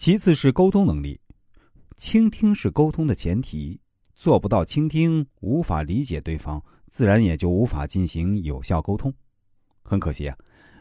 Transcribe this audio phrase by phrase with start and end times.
[0.00, 1.20] 其次是沟通能力，
[1.98, 3.78] 倾听是沟通的前提。
[4.14, 9.12] 做不到倾听，无法理解对方，自然也就无法进行有效沟通。
[9.82, 10.34] 很可惜啊，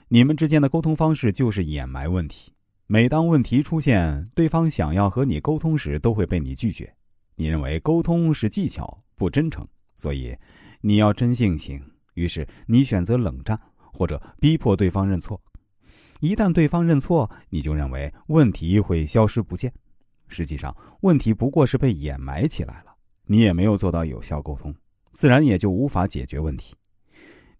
[0.07, 2.53] 你们之间的沟通方式就是掩埋问题。
[2.87, 6.89] 每当问题出现，对方想要和你沟通时，都会被你拒绝。
[7.35, 9.67] 你认为沟通是技巧，不真诚，
[9.97, 10.33] 所以
[10.79, 11.77] 你要真性情。
[12.13, 13.59] 于是你选择冷战，
[13.91, 15.37] 或者逼迫对方认错。
[16.19, 19.73] 一旦对方认错，你就认为问题会消失不见。
[20.27, 22.95] 实际上，问题不过是被掩埋起来了。
[23.25, 24.75] 你也没有做到有效沟通，
[25.11, 26.75] 自然也就无法解决问题。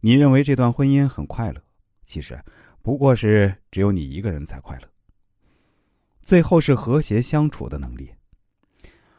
[0.01, 1.61] 你认为这段婚姻很快乐，
[2.03, 2.41] 其实
[2.81, 4.87] 不过是只有你一个人才快乐。
[6.21, 8.09] 最后是和谐相处的能力。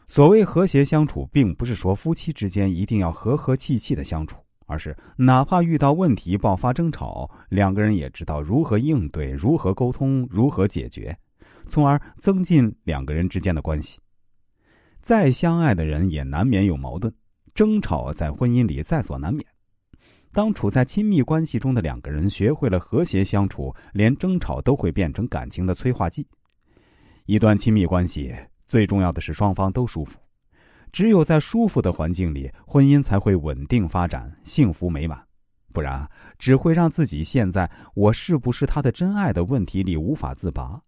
[0.07, 4.35] 所谓和谐相处，并不是说夫妻之间一定要和和气气的相处，
[4.71, 11.17] 而是哪怕遇到问题爆发争吵，两个人也知道如何应对、如何沟通、如何解决，
[11.67, 13.99] 从而增进两个人之间的关系。
[15.01, 17.13] 再相爱的人也难免有矛盾，
[17.53, 19.45] 争吵在婚姻里在所难免。
[20.31, 26.25] 当处在亲密关系中的两个人学会了和谐相处，连争吵都会变成感情的催化剂。
[27.25, 28.33] 一段亲密关系
[28.69, 30.17] 最重要的是双方都舒服，
[30.91, 35.25] 只有在舒服的环境里，婚姻才会稳定发展、幸福美满。
[35.73, 40.81] 不然，只会让自己陷在“我是不是他的真爱”的问题里无法自拔。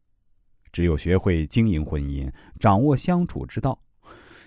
[0.74, 2.30] 只有学会经营婚姻，
[2.60, 3.80] 掌握相处之道。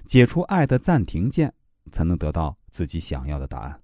[0.04, 1.52] 解除爱的暂停键，
[1.90, 3.80] 才能得到自己想要的答案。